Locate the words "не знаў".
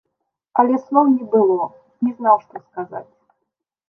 2.05-2.37